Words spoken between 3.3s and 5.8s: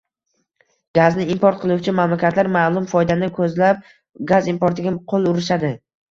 ko‘zlab gaz importiga qo‘l urishadi.